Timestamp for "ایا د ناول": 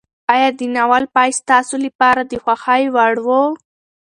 0.33-1.03